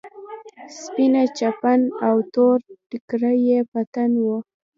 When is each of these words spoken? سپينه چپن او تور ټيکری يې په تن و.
سپينه 0.79 1.21
چپن 1.37 1.79
او 2.07 2.15
تور 2.33 2.57
ټيکری 2.89 3.37
يې 3.47 3.59
په 3.71 3.81
تن 3.93 4.11
و. 4.19 4.27